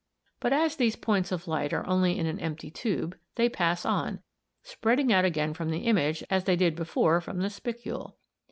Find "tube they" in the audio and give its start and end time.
2.71-3.49